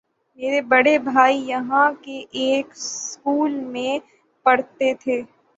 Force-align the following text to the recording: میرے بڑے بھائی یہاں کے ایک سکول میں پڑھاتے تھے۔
میرے 0.39 0.61
بڑے 0.69 0.97
بھائی 0.99 1.37
یہاں 1.47 1.91
کے 2.03 2.17
ایک 2.41 2.75
سکول 2.77 3.51
میں 3.73 3.97
پڑھاتے 4.45 4.93
تھے۔ 5.01 5.21